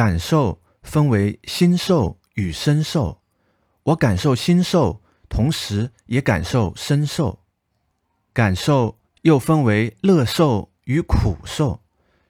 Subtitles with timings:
[0.00, 3.20] 感受分为心受与身受，
[3.82, 7.40] 我感受心受，同时也感受身受。
[8.32, 11.82] 感受又分为乐受与苦受，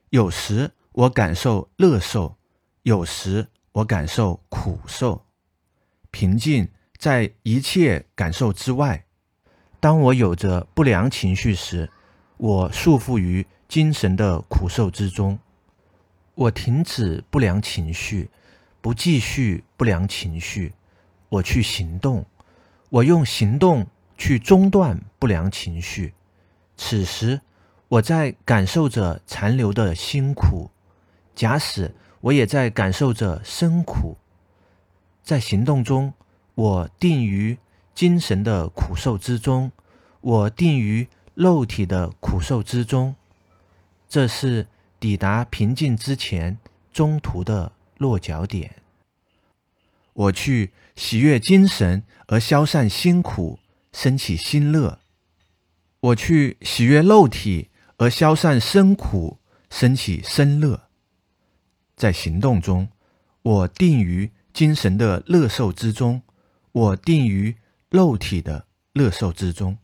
[0.09, 2.37] 有时我感受乐受，
[2.83, 5.25] 有时我感受苦受。
[6.11, 9.05] 平静在一切感受之外。
[9.79, 11.89] 当我有着不良情绪时，
[12.37, 15.39] 我束缚于精神的苦受之中。
[16.41, 18.30] 我停止不良情绪，
[18.81, 20.73] 不继续不良情绪，
[21.29, 22.25] 我去行动。
[22.89, 23.87] 我用行动
[24.17, 26.15] 去中断不良情绪。
[26.79, 27.43] 此时，
[27.89, 30.71] 我在感受着残留的辛苦。
[31.34, 34.17] 假使我也在感受着生苦，
[35.23, 36.15] 在行动中，
[36.55, 37.59] 我定于
[37.95, 39.70] 精神的苦受之中，
[40.23, 43.15] 我定于肉体的苦受之中。
[44.09, 44.67] 这是。
[45.01, 46.59] 抵达平静之前，
[46.93, 48.77] 中途的落脚点。
[50.12, 53.59] 我去喜悦精神而消散辛苦，
[53.95, 54.98] 升起心乐；
[56.01, 59.39] 我去喜悦肉体而消散生苦，
[59.70, 60.89] 升起生乐。
[61.97, 62.89] 在行动中，
[63.41, 66.20] 我定于精神的乐受之中，
[66.73, 67.57] 我定于
[67.89, 69.79] 肉体的乐受之中。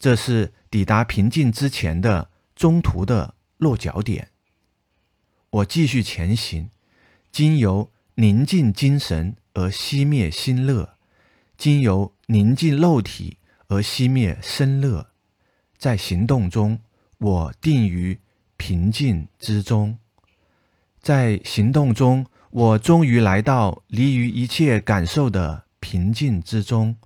[0.00, 4.29] 这是抵达平静之前的中途的落脚点。
[5.50, 6.70] 我继续前行，
[7.32, 10.96] 经由宁静精神而熄灭心乐，
[11.58, 15.10] 经由宁静肉体而熄灭身乐。
[15.76, 16.78] 在行动中，
[17.18, 18.20] 我定于
[18.56, 19.98] 平静之中。
[21.00, 26.96] 在行动中，我终于来到离于一切感受的平静之中，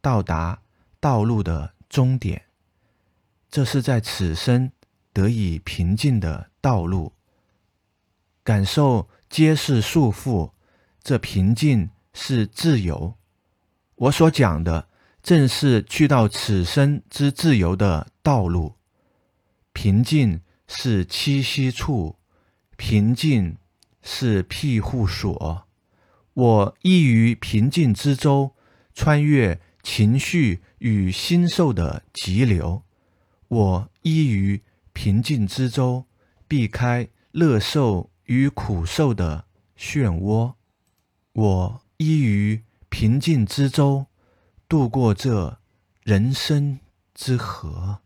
[0.00, 0.62] 到达
[0.98, 2.44] 道路的终点。
[3.50, 4.72] 这是在此生
[5.12, 7.12] 得以平静的道路。
[8.42, 10.52] 感受皆是束缚，
[11.02, 13.14] 这平静是自由。
[13.96, 14.88] 我所讲的
[15.22, 18.76] 正是去到此生之自由的道路。
[19.74, 22.16] 平静是栖息处，
[22.76, 23.56] 平静
[24.02, 25.68] 是庇护所。
[26.32, 28.56] 我依于平静之舟，
[28.94, 32.82] 穿越情绪与心受的急流。
[33.48, 34.62] 我依于
[34.94, 36.06] 平静之舟，
[36.48, 38.10] 避开乐受。
[38.30, 39.44] 与苦受的
[39.76, 40.54] 漩涡，
[41.32, 44.06] 我依于平静之舟，
[44.68, 45.58] 渡过这
[46.04, 46.78] 人生
[47.12, 48.02] 之河。